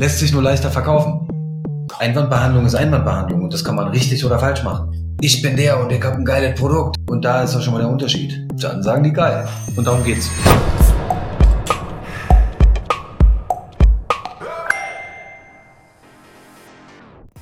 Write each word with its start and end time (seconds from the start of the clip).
lässt 0.00 0.20
sich 0.20 0.30
nur 0.30 0.42
leichter 0.42 0.70
verkaufen. 0.70 1.26
Einwandbehandlung 1.98 2.64
ist 2.64 2.76
Einwandbehandlung 2.76 3.42
und 3.42 3.52
das 3.52 3.64
kann 3.64 3.74
man 3.74 3.88
richtig 3.88 4.24
oder 4.24 4.38
falsch 4.38 4.62
machen. 4.62 5.16
Ich 5.20 5.42
bin 5.42 5.56
der 5.56 5.80
und 5.80 5.90
ich 5.90 6.00
habe 6.04 6.14
ein 6.14 6.24
geiles 6.24 6.56
Produkt 6.56 6.96
und 7.08 7.24
da 7.24 7.42
ist 7.42 7.56
doch 7.56 7.60
schon 7.60 7.72
mal 7.72 7.80
der 7.80 7.88
Unterschied. 7.88 8.46
Dann 8.60 8.80
sagen 8.80 9.02
die 9.02 9.12
geil 9.12 9.48
und 9.74 9.84
darum 9.84 10.04
geht's. 10.04 10.30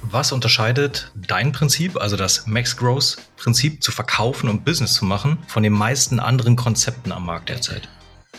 Was 0.01 0.33
unterscheidet 0.33 1.13
dein 1.15 1.53
Prinzip, 1.53 2.01
also 2.01 2.17
das 2.17 2.47
Max 2.47 2.75
Growth 2.75 3.19
Prinzip 3.37 3.83
zu 3.83 3.93
verkaufen 3.93 4.49
und 4.49 4.65
Business 4.65 4.95
zu 4.95 5.05
machen, 5.05 5.37
von 5.47 5.63
den 5.63 5.75
meisten 5.75 6.21
anderen 6.21 6.57
Konzepten 6.57 7.13
am 7.13 7.27
Markt 7.27 7.51
derzeit? 7.51 7.91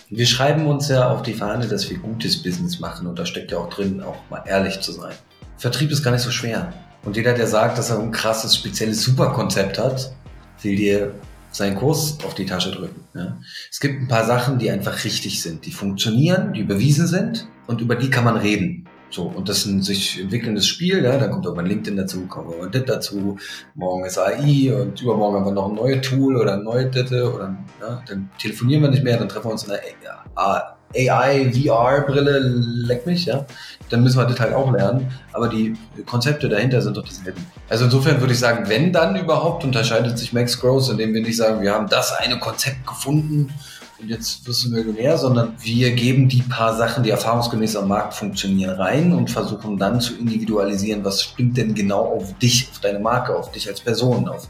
Wir 0.09 0.25
schreiben 0.25 0.67
uns 0.67 0.87
ja 0.87 1.09
auf 1.09 1.21
die 1.21 1.33
Fahne, 1.33 1.67
dass 1.67 1.89
wir 1.89 1.97
gutes 1.97 2.41
Business 2.41 2.79
machen 2.79 3.07
und 3.07 3.19
da 3.19 3.25
steckt 3.25 3.51
ja 3.51 3.57
auch 3.57 3.69
drin, 3.69 4.01
auch 4.01 4.15
mal 4.29 4.41
ehrlich 4.45 4.79
zu 4.79 4.93
sein. 4.93 5.13
Vertrieb 5.57 5.91
ist 5.91 6.01
gar 6.01 6.11
nicht 6.11 6.21
so 6.21 6.31
schwer. 6.31 6.71
Und 7.03 7.17
jeder, 7.17 7.33
der 7.33 7.47
sagt, 7.47 7.77
dass 7.77 7.89
er 7.89 7.99
ein 7.99 8.11
krasses, 8.11 8.55
spezielles 8.55 9.03
Superkonzept 9.03 9.77
hat, 9.77 10.13
will 10.61 10.77
dir 10.77 11.13
seinen 11.51 11.75
Kurs 11.75 12.17
auf 12.25 12.35
die 12.35 12.45
Tasche 12.45 12.71
drücken. 12.71 13.03
Ja. 13.15 13.37
Es 13.69 13.81
gibt 13.81 14.01
ein 14.01 14.07
paar 14.07 14.25
Sachen, 14.25 14.59
die 14.59 14.71
einfach 14.71 15.03
richtig 15.03 15.41
sind, 15.41 15.65
die 15.65 15.71
funktionieren, 15.71 16.53
die 16.53 16.61
überwiesen 16.61 17.07
sind 17.07 17.47
und 17.67 17.81
über 17.81 17.95
die 17.95 18.09
kann 18.09 18.23
man 18.23 18.37
reden. 18.37 18.87
So, 19.09 19.23
und 19.23 19.47
das 19.47 19.59
ist 19.59 19.65
ein 19.67 19.81
sich 19.81 20.19
entwickelndes 20.19 20.67
Spiel, 20.67 21.03
ja, 21.03 21.17
dann 21.17 21.31
kommt 21.31 21.45
irgendwann 21.45 21.67
LinkedIn 21.67 21.95
dazu, 21.97 22.27
kommt 22.27 22.49
irgendwann 22.51 22.71
das 22.71 22.85
dazu, 22.85 23.37
morgen 23.73 24.05
ist 24.05 24.17
AI 24.17 24.73
und 24.73 25.01
übermorgen 25.01 25.37
haben 25.37 25.45
wir 25.45 25.51
noch 25.53 25.69
ein 25.69 25.75
neues 25.75 26.01
Tool 26.05 26.35
oder 26.35 26.55
ein 26.55 26.63
neues 26.63 26.91
Ditte 26.91 27.33
oder 27.33 27.55
ja, 27.79 28.03
dann 28.07 28.29
telefonieren 28.37 28.83
wir 28.83 28.89
nicht 28.89 29.03
mehr, 29.03 29.17
dann 29.17 29.29
treffen 29.29 29.47
wir 29.47 29.51
uns 29.53 29.63
in 29.63 29.71
einer 29.71 30.77
AI, 30.95 31.51
VR-Brille, 31.51 32.39
leck 32.39 33.05
mich, 33.05 33.25
ja. 33.25 33.45
Dann 33.89 34.03
müssen 34.03 34.17
wir 34.17 34.25
das 34.25 34.39
halt 34.39 34.53
auch 34.53 34.71
lernen. 34.71 35.11
Aber 35.33 35.49
die 35.49 35.75
Konzepte 36.05 36.49
dahinter 36.49 36.81
sind 36.81 36.95
doch 36.97 37.03
dieselben. 37.03 37.45
Also 37.69 37.85
insofern 37.85 38.19
würde 38.19 38.33
ich 38.33 38.39
sagen, 38.39 38.65
wenn 38.67 38.93
dann 38.93 39.15
überhaupt, 39.15 39.63
unterscheidet 39.63 40.17
sich 40.17 40.33
Max 40.33 40.59
Gross, 40.59 40.89
indem 40.89 41.13
wir 41.13 41.21
nicht 41.21 41.37
sagen, 41.37 41.61
wir 41.61 41.73
haben 41.73 41.87
das 41.89 42.13
eine 42.13 42.39
Konzept 42.39 42.87
gefunden 42.87 43.53
und 43.99 44.09
jetzt 44.09 44.45
wirst 44.45 44.63
du 44.63 44.69
Millionär, 44.69 45.17
sondern 45.17 45.55
wir 45.59 45.91
geben 45.91 46.29
die 46.29 46.43
paar 46.43 46.75
Sachen, 46.75 47.03
die 47.03 47.09
erfahrungsgemäß 47.09 47.75
am 47.77 47.87
Markt 47.87 48.13
funktionieren, 48.13 48.75
rein 48.75 49.11
und 49.11 49.31
versuchen 49.31 49.77
dann 49.77 49.99
zu 49.99 50.15
individualisieren, 50.15 51.03
was 51.03 51.23
stimmt 51.23 51.57
denn 51.57 51.73
genau 51.73 52.01
auf 52.01 52.37
dich, 52.37 52.69
auf 52.71 52.79
deine 52.79 52.99
Marke, 52.99 53.35
auf 53.35 53.51
dich 53.51 53.67
als 53.67 53.81
Person, 53.81 54.27
auf 54.27 54.47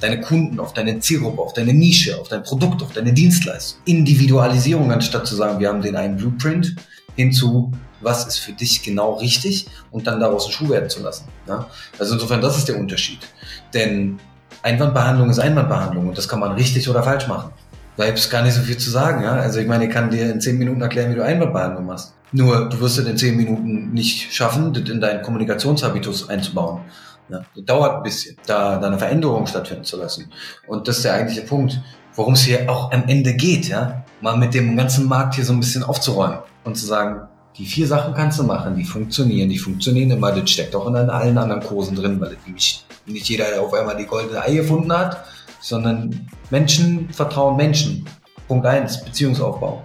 deine 0.00 0.20
Kunden, 0.22 0.58
auf 0.58 0.72
deine 0.72 1.00
Zielgruppe, 1.00 1.42
auf 1.42 1.52
deine 1.52 1.74
Nische, 1.74 2.18
auf 2.18 2.28
dein 2.28 2.42
Produkt, 2.42 2.82
auf 2.82 2.92
deine 2.92 3.12
Dienstleistung. 3.12 3.80
Individualisierung, 3.84 4.90
anstatt 4.90 5.26
zu 5.26 5.36
sagen, 5.36 5.60
wir 5.60 5.68
haben 5.68 5.82
den 5.82 5.96
einen 5.96 6.16
Blueprint, 6.16 6.74
hinzu, 7.14 7.72
was 8.00 8.26
ist 8.26 8.38
für 8.38 8.52
dich 8.52 8.82
genau 8.82 9.14
richtig 9.14 9.66
und 9.90 10.06
dann 10.06 10.20
daraus 10.20 10.44
einen 10.44 10.52
Schuh 10.52 10.68
werden 10.70 10.88
zu 10.88 11.02
lassen. 11.02 11.26
Ja? 11.46 11.66
Also 11.98 12.14
insofern, 12.14 12.40
das 12.40 12.56
ist 12.56 12.68
der 12.68 12.78
Unterschied. 12.78 13.18
Denn 13.74 14.18
Einwandbehandlung 14.62 15.28
ist 15.28 15.40
Einwandbehandlung 15.40 16.08
und 16.08 16.16
das 16.16 16.26
kann 16.26 16.40
man 16.40 16.52
richtig 16.52 16.88
oder 16.88 17.02
falsch 17.02 17.28
machen 17.28 17.52
da 17.98 18.06
gibt 18.06 18.18
es 18.18 18.30
gar 18.30 18.42
nicht 18.42 18.54
so 18.54 18.62
viel 18.62 18.78
zu 18.78 18.90
sagen. 18.90 19.24
Ja? 19.24 19.32
Also 19.32 19.58
ich 19.58 19.66
meine, 19.66 19.86
ich 19.86 19.90
kann 19.90 20.08
dir 20.08 20.30
in 20.30 20.40
zehn 20.40 20.56
Minuten 20.56 20.80
erklären, 20.80 21.10
wie 21.10 21.16
du 21.16 21.24
Einwandbehandlung 21.24 21.84
machst. 21.84 22.14
Nur 22.30 22.68
du 22.68 22.80
wirst 22.80 22.98
es 22.98 23.06
in 23.06 23.18
zehn 23.18 23.36
Minuten 23.36 23.92
nicht 23.92 24.32
schaffen, 24.32 24.72
das 24.72 24.88
in 24.88 25.00
deinen 25.00 25.22
Kommunikationshabitus 25.22 26.28
einzubauen. 26.28 26.82
Ja? 27.28 27.42
Das 27.56 27.64
dauert 27.64 27.96
ein 27.96 28.02
bisschen, 28.04 28.36
da, 28.46 28.78
da 28.78 28.86
eine 28.86 28.98
Veränderung 28.98 29.46
stattfinden 29.48 29.84
zu 29.84 29.96
lassen. 29.96 30.30
Und 30.68 30.86
das 30.86 30.98
ist 30.98 31.06
der 31.06 31.14
eigentliche 31.14 31.42
Punkt, 31.42 31.80
worum 32.14 32.34
es 32.34 32.42
hier 32.42 32.70
auch 32.70 32.92
am 32.92 33.02
Ende 33.08 33.34
geht. 33.34 33.66
Ja? 33.66 34.04
Mal 34.20 34.36
mit 34.36 34.54
dem 34.54 34.76
ganzen 34.76 35.08
Markt 35.08 35.34
hier 35.34 35.44
so 35.44 35.52
ein 35.52 35.60
bisschen 35.60 35.82
aufzuräumen 35.82 36.38
und 36.62 36.76
zu 36.76 36.86
sagen, 36.86 37.22
die 37.56 37.66
vier 37.66 37.88
Sachen 37.88 38.14
kannst 38.14 38.38
du 38.38 38.44
machen, 38.44 38.76
die 38.76 38.84
funktionieren, 38.84 39.48
die 39.48 39.58
funktionieren 39.58 40.12
immer, 40.12 40.30
das 40.30 40.48
steckt 40.48 40.76
auch 40.76 40.86
in 40.86 40.94
allen 40.94 41.36
anderen 41.36 41.60
Kursen 41.60 41.96
drin, 41.96 42.20
weil 42.20 42.36
nämlich 42.46 42.84
nicht 43.06 43.28
jeder 43.28 43.60
auf 43.60 43.74
einmal 43.74 43.96
die 43.96 44.06
goldene 44.06 44.40
Ei 44.40 44.54
gefunden 44.54 44.92
hat, 44.92 45.24
sondern 45.60 46.28
Menschen 46.50 47.08
vertrauen 47.10 47.56
Menschen. 47.56 48.04
Punkt 48.46 48.66
eins 48.66 49.04
Beziehungsaufbau. 49.04 49.82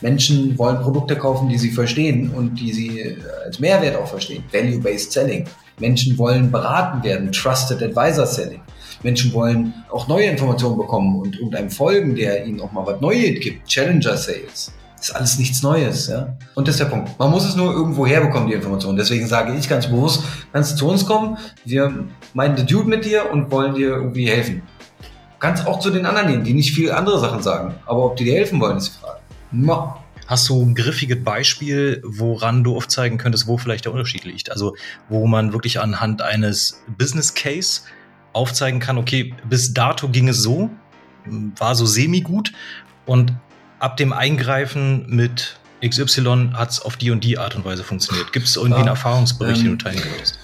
Menschen 0.00 0.58
wollen 0.58 0.80
Produkte 0.80 1.16
kaufen, 1.16 1.48
die 1.48 1.58
sie 1.58 1.70
verstehen 1.70 2.30
und 2.30 2.56
die 2.56 2.72
sie 2.72 3.00
äh, 3.00 3.16
als 3.44 3.58
Mehrwert 3.58 3.96
auch 3.96 4.06
verstehen. 4.06 4.44
Value-Based 4.52 5.12
Selling. 5.12 5.46
Menschen 5.80 6.18
wollen 6.18 6.50
beraten 6.50 7.02
werden. 7.02 7.32
Trusted 7.32 7.82
Advisor 7.82 8.26
Selling. 8.26 8.60
Menschen 9.02 9.32
wollen 9.32 9.72
auch 9.90 10.08
neue 10.08 10.26
Informationen 10.26 10.76
bekommen 10.76 11.20
und 11.20 11.36
irgendeinem 11.36 11.70
folgen, 11.70 12.14
der 12.14 12.44
ihnen 12.46 12.60
auch 12.60 12.72
mal 12.72 12.86
was 12.86 13.00
Neues 13.00 13.40
gibt. 13.40 13.66
Challenger 13.68 14.16
Sales. 14.16 14.72
Ist 15.00 15.14
alles 15.14 15.38
nichts 15.38 15.62
Neues, 15.62 16.06
ja. 16.06 16.34
Und 16.54 16.66
das 16.66 16.76
ist 16.76 16.80
der 16.80 16.86
Punkt. 16.86 17.18
Man 17.18 17.30
muss 17.30 17.44
es 17.44 17.56
nur 17.56 17.72
irgendwo 17.72 18.06
herbekommen, 18.06 18.48
die 18.48 18.54
Informationen. 18.54 18.96
Deswegen 18.96 19.26
sage 19.26 19.54
ich 19.54 19.68
ganz 19.68 19.86
bewusst, 19.86 20.22
kannst 20.52 20.72
du 20.72 20.76
zu 20.76 20.88
uns 20.88 21.04
kommen, 21.04 21.36
wir 21.66 22.06
meinen 22.32 22.56
the 22.56 22.64
Dude 22.64 22.88
mit 22.88 23.04
dir 23.04 23.30
und 23.30 23.50
wollen 23.50 23.74
dir 23.74 23.88
irgendwie 23.88 24.28
helfen. 24.28 24.62
Kannst 25.44 25.66
auch 25.66 25.78
zu 25.78 25.90
den 25.90 26.06
anderen 26.06 26.28
gehen, 26.28 26.42
die 26.42 26.54
nicht 26.54 26.74
viel 26.74 26.90
andere 26.90 27.20
Sachen 27.20 27.42
sagen. 27.42 27.74
Aber 27.84 28.06
ob 28.06 28.16
die 28.16 28.24
dir 28.24 28.32
helfen 28.32 28.62
wollen, 28.62 28.78
ist 28.78 28.94
die 28.94 28.98
Frage. 28.98 29.20
No. 29.52 29.94
Hast 30.26 30.48
du 30.48 30.62
ein 30.62 30.74
griffiges 30.74 31.22
Beispiel, 31.22 32.00
woran 32.02 32.64
du 32.64 32.74
aufzeigen 32.74 33.18
könntest, 33.18 33.46
wo 33.46 33.58
vielleicht 33.58 33.84
der 33.84 33.92
Unterschied 33.92 34.24
liegt? 34.24 34.50
Also, 34.50 34.74
wo 35.10 35.26
man 35.26 35.52
wirklich 35.52 35.80
anhand 35.80 36.22
eines 36.22 36.82
Business 36.96 37.34
Case 37.34 37.82
aufzeigen 38.32 38.80
kann, 38.80 38.96
okay, 38.96 39.34
bis 39.46 39.74
dato 39.74 40.08
ging 40.08 40.28
es 40.28 40.38
so, 40.38 40.70
war 41.58 41.74
so 41.74 41.84
semi-gut 41.84 42.54
und 43.04 43.34
ab 43.80 43.98
dem 43.98 44.14
Eingreifen 44.14 45.04
mit 45.08 45.58
XY 45.86 46.52
hat 46.54 46.70
es 46.70 46.80
auf 46.80 46.96
die 46.96 47.10
und 47.10 47.22
die 47.22 47.36
Art 47.36 47.54
und 47.54 47.66
Weise 47.66 47.84
funktioniert. 47.84 48.32
Gibt 48.32 48.46
es 48.46 48.56
irgendwie 48.56 48.78
einen 48.78 48.88
Erfahrungsbericht, 48.88 49.58
ähm, 49.58 49.64
den 49.64 49.78
du 49.78 49.84
teilen 49.84 50.00
könntest? 50.00 50.38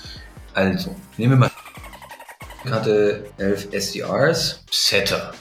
Also, 0.52 0.94
nehmen 1.16 1.32
wir 1.32 1.38
mal 1.38 1.50
hatte 2.68 3.24
elf 3.38 3.68
SDRs, 3.72 4.64
Setter 4.70 5.32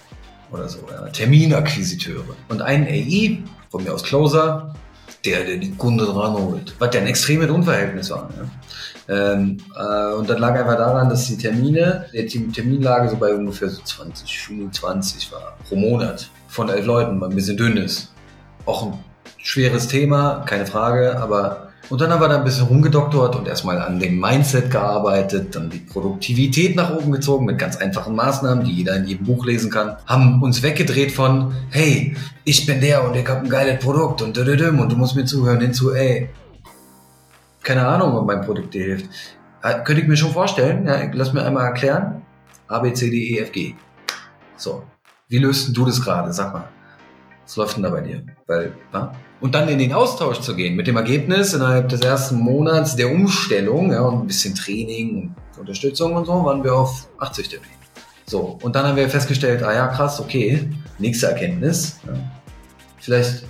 oder 0.52 0.70
so, 0.70 0.80
ja, 0.90 1.08
Terminakquisiteure 1.10 2.36
und 2.48 2.62
einen 2.62 2.88
AI, 2.88 3.44
von 3.70 3.84
mir 3.84 3.94
aus 3.94 4.04
Closer, 4.04 4.74
der, 5.26 5.44
der 5.44 5.58
die 5.58 5.72
Kunde 5.76 6.06
dran 6.06 6.34
holt, 6.34 6.74
was 6.80 6.94
ja 6.96 7.02
ein 7.02 7.08
extremes 7.08 7.50
Unverhältnis 7.50 8.10
war. 8.10 8.30
Ja. 8.38 9.34
Ähm, 9.34 9.58
äh, 9.76 10.14
und 10.14 10.30
das 10.30 10.40
lag 10.40 10.54
einfach 10.54 10.78
daran, 10.78 11.10
dass 11.10 11.28
die 11.28 11.38
Termine, 11.38 12.06
der 12.14 12.28
Terminlage 12.28 13.10
so 13.10 13.18
bei 13.18 13.34
ungefähr 13.34 13.70
so 13.70 13.82
20, 13.82 14.40
25 14.40 15.32
war 15.32 15.58
pro 15.68 15.76
Monat 15.76 16.30
von 16.48 16.70
elf 16.70 16.86
Leuten, 16.86 17.20
was 17.20 17.30
ein 17.30 17.36
bisschen 17.36 17.58
dünn 17.58 17.78
ist. 17.78 18.14
Auch 18.66 18.88
ein 18.88 19.04
schweres 19.38 19.88
Thema, 19.88 20.44
keine 20.46 20.66
Frage, 20.66 21.20
aber 21.20 21.69
und 21.90 22.02
dann 22.02 22.12
haben 22.12 22.22
wir 22.22 22.28
da 22.28 22.38
ein 22.38 22.44
bisschen 22.44 22.68
rumgedoktort 22.68 23.36
und 23.36 23.48
erstmal 23.48 23.80
an 23.80 24.00
dem 24.00 24.20
Mindset 24.20 24.70
gearbeitet, 24.70 25.56
dann 25.56 25.70
die 25.70 25.80
Produktivität 25.80 26.76
nach 26.76 26.96
oben 26.96 27.12
gezogen 27.12 27.46
mit 27.46 27.58
ganz 27.58 27.78
einfachen 27.78 28.16
Maßnahmen, 28.16 28.64
die 28.64 28.72
jeder 28.72 28.96
in 28.98 29.06
jedem 29.06 29.26
Buch 29.26 29.46
lesen 29.46 29.72
kann. 29.72 29.98
Haben 30.06 30.42
uns 30.44 30.62
weggedreht 30.62 31.12
von, 31.12 31.56
hey, 31.72 32.16
ich 32.44 32.66
bin 32.68 32.80
der 32.80 33.04
und 33.06 33.16
ich 33.16 33.28
habe 33.28 33.42
ein 33.42 33.50
geiles 33.50 33.84
Produkt 33.84 34.22
und 34.22 34.38
und 34.38 34.92
du 34.92 34.96
musst 34.96 35.16
mir 35.16 35.26
zuhören 35.26 35.62
hinzu, 35.62 35.94
ey, 35.94 36.30
keine 37.64 37.88
Ahnung, 37.88 38.16
ob 38.16 38.28
mein 38.28 38.42
Produkt 38.42 38.74
dir 38.74 38.84
hilft. 38.84 39.10
Äh, 39.64 39.84
könnte 39.84 40.02
ich 40.02 40.08
mir 40.08 40.18
schon 40.18 40.32
vorstellen, 40.32 40.86
ja, 40.86 41.02
lass 41.14 41.34
mir 41.34 41.44
einmal 41.44 41.66
erklären. 41.66 42.22
A, 42.68 42.80
B, 42.80 42.94
C, 42.94 43.10
D, 43.10 43.36
E, 43.36 43.40
F, 43.40 43.52
G. 43.52 43.74
So. 44.56 44.84
Wie 45.28 45.38
löst 45.38 45.76
du 45.76 45.86
das 45.86 46.02
gerade? 46.02 46.32
Sag 46.34 46.54
mal. 46.54 46.70
Was 47.44 47.56
läuft 47.56 47.78
denn 47.78 47.84
da 47.84 47.90
bei 47.90 48.02
dir? 48.02 48.24
Weil, 48.48 48.74
na? 48.94 49.12
Und 49.42 49.56
dann 49.56 49.70
in 49.70 49.80
den 49.80 49.94
Austausch 49.94 50.42
zu 50.42 50.56
gehen 50.56 50.76
mit 50.76 50.88
dem 50.88 50.98
Ergebnis 50.98 51.54
innerhalb 51.54 51.90
des 51.90 52.02
ersten 52.02 52.36
Monats 52.38 52.96
der 52.96 53.10
Umstellung 53.10 53.92
ja, 53.92 54.02
und 54.02 54.22
ein 54.22 54.28
bisschen 54.28 54.54
Training 54.54 55.34
und 55.54 55.60
Unterstützung 55.60 56.16
und 56.16 56.26
so, 56.26 56.44
waren 56.44 56.64
wir 56.64 56.76
auf 56.76 57.08
80 57.20 57.48
Termine. 57.48 57.72
So, 58.26 58.60
und 58.62 58.76
dann 58.76 58.86
haben 58.86 58.96
wir 58.96 59.10
festgestellt, 59.10 59.64
ah 59.64 59.74
ja, 59.74 59.88
krass, 59.88 60.20
okay, 60.20 60.70
nächste 60.98 61.28
Erkenntnis. 61.28 61.98
Ja. 62.06 62.14
Vielleicht 63.00 63.44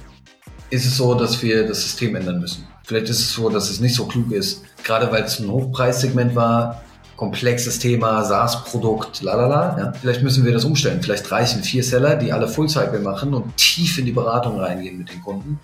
ist 0.69 0.85
es 0.85 0.95
so, 0.95 1.15
dass 1.15 1.41
wir 1.41 1.67
das 1.67 1.81
System 1.81 2.15
ändern 2.15 2.39
müssen. 2.39 2.67
Vielleicht 2.85 3.09
ist 3.09 3.19
es 3.19 3.33
so, 3.33 3.49
dass 3.49 3.69
es 3.69 3.79
nicht 3.79 3.95
so 3.95 4.05
klug 4.05 4.31
ist, 4.31 4.63
gerade 4.83 5.11
weil 5.11 5.23
es 5.23 5.39
ein 5.39 5.49
Hochpreissegment 5.49 6.35
war, 6.35 6.83
komplexes 7.19 7.79
Thema, 7.79 8.23
SaaS-Produkt, 8.23 9.21
lalala. 9.21 9.77
Ja. 9.77 9.91
Vielleicht 9.99 10.23
müssen 10.23 10.45
wir 10.45 10.53
das 10.53 10.63
umstellen. 10.63 11.01
Vielleicht 11.01 11.29
reichen 11.29 11.63
vier 11.63 11.83
Seller, 11.83 12.15
die 12.15 12.31
alle 12.31 12.47
Full-Cycle 12.47 13.01
machen 13.01 13.33
und 13.33 13.57
tief 13.57 13.97
in 13.97 14.05
die 14.05 14.13
Beratung 14.13 14.57
reingehen 14.57 14.97
mit 14.97 15.11
den 15.11 15.21
Kunden 15.21 15.59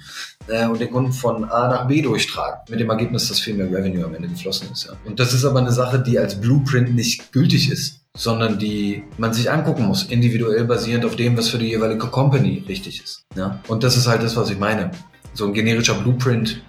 äh, 0.50 0.68
und 0.68 0.81
den 0.81 0.92
Kunden 0.92 1.13
von 1.13 1.46
A 1.46 1.69
nach 1.69 1.88
B 1.88 2.02
durchtragen. 2.02 2.60
Mit 2.69 2.81
dem 2.81 2.90
Ergebnis, 2.90 3.30
dass 3.30 3.40
viel 3.40 3.54
mehr 3.54 3.68
Revenue 3.68 4.04
am 4.04 4.13
Ende 4.13 4.28
geflossen 4.28 4.68
ist. 4.69 4.84
Ja. 4.84 4.98
Und 5.06 5.22
das 5.22 5.34
ist 5.34 5.46
aber 5.46 5.60
eine 5.60 5.72
Sache, 5.72 5.98
die 6.00 6.19
als 6.19 6.36
Blueprint 6.42 6.94
nicht 6.94 7.31
gültig 7.31 7.72
ist 7.72 8.01
sondern 8.18 8.58
die 8.58 9.04
man 9.18 9.34
sich 9.34 9.51
angucken 9.51 9.84
muss, 9.84 10.04
individuell 10.04 10.63
basierend 10.63 11.04
auf 11.04 11.18
dem, 11.18 11.36
was 11.38 11.50
für 11.50 11.58
die 11.58 11.68
jeweilige 11.68 12.08
Company 12.08 12.63
richtig 12.66 13.04
ist. 13.04 13.25
Ja? 13.36 13.60
Und 13.68 13.84
das 13.84 13.98
ist 13.98 14.08
halt 14.08 14.24
das, 14.24 14.38
was 14.38 14.50
ich 14.50 14.58
meine. 14.58 14.92
So 15.34 15.46
ein 15.46 15.54
generischer 15.54 15.96
Blueprint 15.96 16.63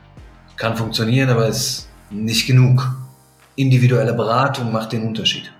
kann 0.56 0.76
funktionieren, 0.76 1.28
aber 1.28 1.46
ist 1.46 1.86
nicht 2.10 2.48
genug 2.48 2.88
individuelle 3.56 4.14
Beratung 4.14 4.72
macht 4.72 4.92
den 4.92 5.02
Unterschied. 5.02 5.52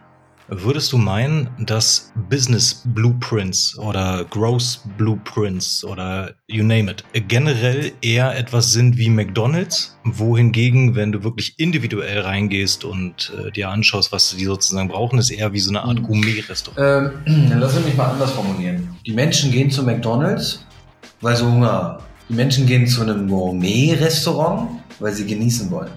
Würdest 0.48 0.92
du 0.92 0.98
meinen, 0.98 1.50
dass 1.58 2.12
Business 2.30 2.82
Blueprints 2.84 3.76
oder 3.78 4.24
Growth 4.30 4.78
Blueprints 4.96 5.84
oder 5.84 6.34
you 6.46 6.62
name 6.62 6.88
it 6.88 7.02
generell 7.26 7.90
eher 8.00 8.36
etwas 8.38 8.70
sind 8.70 8.96
wie 8.96 9.10
McDonald's, 9.10 9.98
wohingegen, 10.04 10.94
wenn 10.94 11.10
du 11.10 11.24
wirklich 11.24 11.58
individuell 11.58 12.20
reingehst 12.20 12.84
und 12.84 13.32
äh, 13.36 13.50
dir 13.50 13.70
anschaust, 13.70 14.12
was 14.12 14.36
die 14.36 14.44
sozusagen 14.44 14.86
brauchen, 14.86 15.18
ist 15.18 15.30
eher 15.30 15.52
wie 15.52 15.58
so 15.58 15.70
eine 15.70 15.82
Art 15.82 15.98
mhm. 15.98 16.04
Gourmet-Restaurant? 16.04 17.12
Ähm, 17.26 17.48
dann 17.50 17.58
lass 17.58 17.74
mich 17.84 17.96
mal 17.96 18.10
anders 18.10 18.30
formulieren. 18.30 18.88
Die 19.04 19.12
Menschen 19.12 19.50
gehen 19.50 19.68
zu 19.68 19.82
McDonald's, 19.82 20.64
weil 21.22 21.34
sie 21.34 21.44
Hunger 21.44 21.72
haben. 21.72 22.04
Die 22.28 22.34
Menschen 22.34 22.66
gehen 22.66 22.86
zu 22.86 23.02
einem 23.02 23.26
Gourmet-Restaurant, 23.28 24.68
weil 25.00 25.12
sie 25.12 25.26
genießen 25.26 25.68
wollen. 25.72 25.90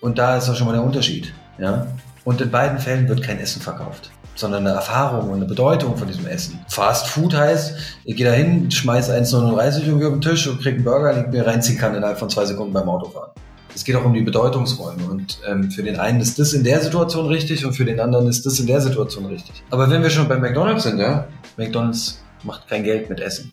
Und 0.00 0.16
da 0.16 0.38
ist 0.38 0.48
auch 0.48 0.56
schon 0.56 0.66
mal 0.66 0.72
der 0.72 0.82
Unterschied. 0.82 1.34
Ja? 1.60 1.86
Und 2.24 2.40
in 2.40 2.50
beiden 2.50 2.78
Fällen 2.78 3.08
wird 3.08 3.22
kein 3.22 3.38
Essen 3.38 3.62
verkauft, 3.62 4.10
sondern 4.34 4.66
eine 4.66 4.76
Erfahrung 4.76 5.30
und 5.30 5.36
eine 5.36 5.46
Bedeutung 5.46 5.96
von 5.96 6.06
diesem 6.06 6.26
Essen. 6.26 6.58
Fast 6.68 7.08
Food 7.08 7.34
heißt, 7.34 7.76
ich 8.04 8.16
gehe 8.16 8.26
da 8.26 8.32
hin, 8.32 8.70
schmeiß 8.70 9.10
1,39 9.10 9.86
irgendwie 9.86 10.06
auf 10.06 10.12
den 10.12 10.20
Tisch 10.20 10.46
und 10.46 10.60
krieg 10.60 10.74
einen 10.74 10.84
Burger, 10.84 11.14
den 11.14 11.26
ich 11.26 11.30
mir 11.30 11.46
reinziehen 11.46 11.78
kann 11.78 11.94
innerhalb 11.94 12.18
von 12.18 12.28
zwei 12.28 12.44
Sekunden 12.44 12.72
beim 12.72 12.88
Autofahren. 12.88 13.30
Es 13.74 13.84
geht 13.84 13.94
auch 13.96 14.04
um 14.04 14.12
die 14.12 14.22
Bedeutungsräume 14.22 15.04
und 15.04 15.38
ähm, 15.48 15.70
für 15.70 15.82
den 15.82 15.98
einen 15.98 16.20
ist 16.20 16.38
das 16.38 16.52
in 16.52 16.64
der 16.64 16.80
Situation 16.80 17.26
richtig 17.26 17.64
und 17.64 17.72
für 17.72 17.84
den 17.84 18.00
anderen 18.00 18.26
ist 18.26 18.44
das 18.44 18.58
in 18.58 18.66
der 18.66 18.80
Situation 18.80 19.26
richtig. 19.26 19.62
Aber 19.70 19.88
wenn 19.88 20.02
wir 20.02 20.10
schon 20.10 20.28
bei 20.28 20.36
McDonald's 20.36 20.82
sind, 20.82 20.98
ja, 20.98 21.26
McDonald's 21.56 22.20
macht 22.42 22.68
kein 22.68 22.82
Geld 22.82 23.08
mit 23.08 23.20
Essen. 23.20 23.52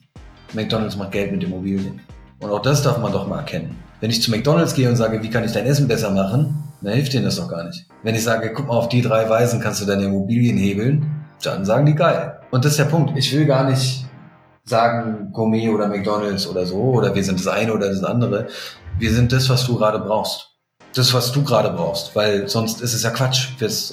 McDonald's 0.54 0.96
macht 0.96 1.12
Geld 1.12 1.32
mit 1.32 1.44
Immobilien. 1.44 2.02
Und 2.40 2.50
auch 2.50 2.62
das 2.62 2.82
darf 2.82 2.98
man 3.00 3.12
doch 3.12 3.28
mal 3.28 3.40
erkennen. 3.40 3.76
Wenn 4.00 4.10
ich 4.10 4.22
zu 4.22 4.32
McDonald's 4.32 4.74
gehe 4.74 4.90
und 4.90 4.96
sage, 4.96 5.22
wie 5.22 5.30
kann 5.30 5.44
ich 5.44 5.52
dein 5.52 5.66
Essen 5.66 5.88
besser 5.88 6.10
machen, 6.12 6.67
dann 6.82 6.94
hilft 6.94 7.14
denen 7.14 7.26
das 7.26 7.38
doch 7.38 7.50
gar 7.50 7.64
nicht. 7.64 7.86
Wenn 8.04 8.16
ich 8.16 8.24
sage, 8.24 8.54
guck 8.54 8.68
mal, 8.68 8.78
auf 8.78 8.90
die 8.90 9.02
drei 9.02 9.30
Weisen 9.30 9.60
kannst 9.60 9.82
du 9.82 9.86
deine 9.86 10.06
Immobilien 10.06 10.58
hebeln, 10.58 11.26
dann 11.44 11.66
sagen 11.66 11.86
die 11.86 11.96
geil. 11.96 12.40
Und 12.52 12.66
das 12.66 12.74
ist 12.74 12.80
der 12.80 12.86
Punkt. 12.86 13.18
Ich 13.18 13.34
will 13.34 13.46
gar 13.46 13.70
nicht 13.70 14.06
sagen 14.64 15.32
Gourmet 15.32 15.70
oder 15.70 15.88
McDonald's 15.88 16.48
oder 16.48 16.66
so, 16.66 16.78
oder 16.78 17.16
wir 17.16 17.24
sind 17.24 17.40
das 17.40 17.48
eine 17.48 17.74
oder 17.74 17.90
das 17.90 18.04
andere. 18.04 18.48
Wir 19.00 19.14
sind 19.14 19.32
das, 19.32 19.50
was 19.50 19.66
du 19.66 19.78
gerade 19.78 20.00
brauchst 20.00 20.58
das, 20.98 21.14
was 21.14 21.32
du 21.32 21.44
gerade 21.44 21.70
brauchst, 21.70 22.16
weil 22.16 22.48
sonst 22.48 22.82
ist 22.82 22.94
es 22.94 23.04
ja 23.04 23.12
Quatsch. 23.12 23.50
Es 23.60 23.92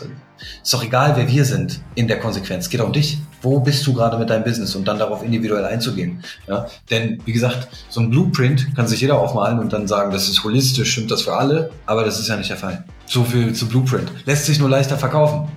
ist 0.62 0.72
doch 0.72 0.82
egal, 0.82 1.16
wer 1.16 1.28
wir 1.28 1.44
sind 1.44 1.80
in 1.94 2.08
der 2.08 2.18
Konsequenz. 2.18 2.64
Es 2.64 2.70
geht 2.70 2.80
um 2.80 2.92
dich. 2.92 3.18
Wo 3.44 3.60
bist 3.60 3.86
du 3.86 3.92
gerade 3.92 4.18
mit 4.18 4.30
deinem 4.30 4.42
Business 4.42 4.74
und 4.74 4.88
dann 4.88 4.98
darauf 4.98 5.22
individuell 5.22 5.64
einzugehen. 5.64 6.24
Ja? 6.48 6.66
Denn 6.90 7.20
wie 7.24 7.32
gesagt, 7.32 7.68
so 7.90 8.00
ein 8.00 8.10
Blueprint 8.10 8.74
kann 8.74 8.88
sich 8.88 9.00
jeder 9.00 9.18
aufmalen 9.18 9.58
und 9.58 9.72
dann 9.72 9.86
sagen, 9.86 10.10
das 10.10 10.28
ist 10.28 10.42
holistisch, 10.42 10.92
stimmt 10.92 11.10
das 11.10 11.22
für 11.22 11.36
alle, 11.36 11.70
aber 11.86 12.04
das 12.04 12.18
ist 12.18 12.28
ja 12.28 12.36
nicht 12.36 12.50
der 12.50 12.56
Fall. 12.56 12.84
So 13.06 13.22
viel 13.22 13.52
zu 13.52 13.68
Blueprint. 13.68 14.10
Lässt 14.24 14.46
sich 14.46 14.58
nur 14.58 14.70
leichter 14.70 14.96
verkaufen. 14.96 15.48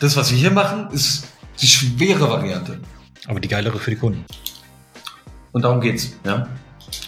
Das, 0.00 0.16
was 0.16 0.32
wir 0.32 0.38
hier 0.38 0.50
machen, 0.50 0.88
ist 0.92 1.24
die 1.60 1.68
schwere 1.68 2.28
Variante. 2.28 2.80
Aber 3.28 3.38
die 3.38 3.48
geilere 3.48 3.78
für 3.78 3.90
die 3.90 3.96
Kunden. 3.96 4.24
Und 5.52 5.62
darum 5.62 5.80
geht's, 5.80 6.12
ja. 6.24 6.48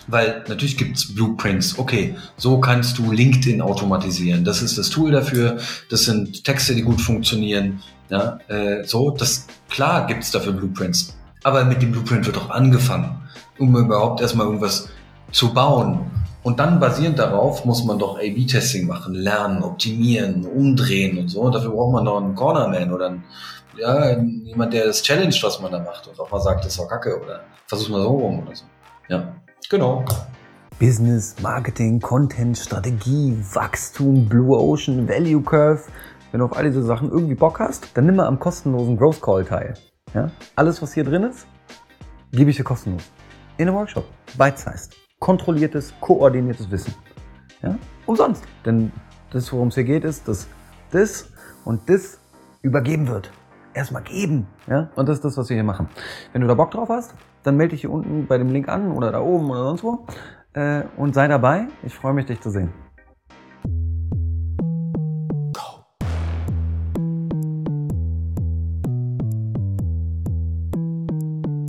Weil 0.06 0.44
natürlich 0.48 0.76
gibt's 0.76 1.14
Blueprints. 1.14 1.78
Okay, 1.78 2.14
so 2.36 2.60
kannst 2.60 2.98
du 2.98 3.10
LinkedIn 3.10 3.60
automatisieren. 3.60 4.44
Das 4.44 4.62
ist 4.62 4.78
das 4.78 4.90
Tool 4.90 5.10
dafür. 5.10 5.58
Das 5.90 6.04
sind 6.04 6.44
Texte, 6.44 6.74
die 6.74 6.82
gut 6.82 7.00
funktionieren. 7.00 7.82
Ja, 8.08 8.38
äh, 8.48 8.84
so, 8.84 9.10
das 9.10 9.46
klar 9.68 10.06
gibt's 10.06 10.30
dafür 10.30 10.52
Blueprints. 10.52 11.16
Aber 11.42 11.64
mit 11.64 11.82
dem 11.82 11.92
Blueprint 11.92 12.26
wird 12.26 12.38
auch 12.38 12.50
angefangen, 12.50 13.16
um 13.58 13.76
überhaupt 13.76 14.20
erstmal 14.20 14.46
irgendwas 14.46 14.88
zu 15.30 15.52
bauen. 15.52 16.10
Und 16.42 16.58
dann 16.58 16.78
basierend 16.78 17.18
darauf 17.18 17.64
muss 17.64 17.84
man 17.84 17.98
doch 17.98 18.16
A-B-Testing 18.16 18.86
machen, 18.86 19.14
lernen, 19.14 19.62
optimieren, 19.62 20.44
umdrehen 20.44 21.18
und 21.18 21.28
so. 21.28 21.40
Und 21.40 21.54
dafür 21.54 21.70
braucht 21.70 21.94
man 21.94 22.04
noch 22.04 22.18
einen 22.18 22.34
Cornerman 22.34 22.92
oder 22.92 23.06
einen, 23.06 23.24
ja, 23.78 24.18
jemand, 24.18 24.74
der 24.74 24.86
das 24.86 25.02
challenge, 25.02 25.36
was 25.40 25.60
man 25.60 25.72
da 25.72 25.78
macht 25.78 26.06
und 26.06 26.20
auch 26.20 26.30
mal 26.30 26.40
sagt, 26.40 26.64
das 26.64 26.78
war 26.78 26.86
kacke 26.86 27.18
oder 27.20 27.40
versuch 27.66 27.88
mal 27.88 28.02
so 28.02 28.08
rum 28.08 28.40
oder 28.40 28.54
so. 28.54 28.64
Ja. 29.08 29.34
Genau. 29.70 30.04
Business, 30.78 31.34
Marketing, 31.40 32.00
Content, 32.00 32.58
Strategie, 32.58 33.36
Wachstum, 33.52 34.28
Blue 34.28 34.56
Ocean, 34.56 35.08
Value 35.08 35.40
Curve. 35.40 35.82
Wenn 36.34 36.40
du 36.40 36.46
auf 36.46 36.56
all 36.56 36.64
diese 36.64 36.82
Sachen 36.82 37.12
irgendwie 37.12 37.36
Bock 37.36 37.60
hast, 37.60 37.96
dann 37.96 38.06
nimm 38.06 38.16
mal 38.16 38.26
am 38.26 38.40
kostenlosen 38.40 38.96
Growth 38.96 39.22
Call 39.22 39.44
teil. 39.44 39.75
Ja? 40.14 40.32
Alles, 40.56 40.82
was 40.82 40.92
hier 40.92 41.04
drin 41.04 41.22
ist, 41.22 41.46
gebe 42.32 42.50
ich 42.50 42.56
dir 42.56 42.64
kostenlos. 42.64 43.08
In 43.56 43.69
einem 43.69 43.76
Workshop. 43.76 44.04
Bite-sized. 44.36 44.96
Kontrolliertes, 45.20 45.94
koordiniertes 46.00 46.69
Wissen. 46.72 46.92
Ja? 47.62 47.78
Umsonst. 48.06 48.42
Denn 48.66 48.90
das, 49.31 49.52
worum 49.52 49.69
es 49.69 49.76
hier 49.76 49.84
geht, 49.84 50.02
ist, 50.02 50.26
dass 50.26 50.48
das 50.90 51.31
und 51.64 51.88
das 51.88 52.19
übergeben 52.62 53.06
wird. 53.06 53.31
Erstmal 53.72 54.02
geben. 54.02 54.48
Ja? 54.66 54.90
Und 54.96 55.08
das 55.08 55.19
ist 55.19 55.25
das, 55.25 55.36
was 55.36 55.48
wir 55.50 55.54
hier 55.54 55.62
machen. 55.62 55.88
Wenn 56.32 56.40
du 56.40 56.48
da 56.48 56.54
Bock 56.54 56.72
drauf 56.72 56.88
hast, 56.88 57.14
dann 57.44 57.56
melde 57.56 57.76
dich 57.76 57.82
hier 57.82 57.92
unten 57.92 58.26
bei 58.26 58.38
dem 58.38 58.48
Link 58.48 58.69
an 58.69 58.90
oder 58.90 59.12
da 59.12 59.20
oben 59.20 59.48
oder 59.52 59.62
sonst 59.66 59.84
wo 59.84 60.04
äh, 60.54 60.82
und 60.96 61.14
sei 61.14 61.28
dabei. 61.28 61.69
Ich 61.84 61.94
freue 61.94 62.12
mich, 62.12 62.26
dich 62.26 62.40
zu 62.40 62.50
sehen. 62.50 62.72